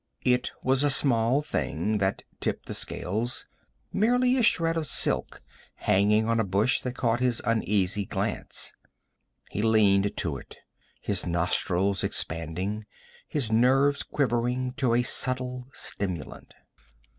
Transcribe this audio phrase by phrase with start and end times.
[0.25, 3.45] It was a small thing that tipped the scales
[3.93, 5.43] merely a shred of silk
[5.75, 8.73] hanging on a bush that caught his uneasy glance.
[9.51, 10.57] He leaned to it,
[11.03, 12.85] his nostrils expanding,
[13.27, 16.55] his nerves quivering to a subtle stimulant.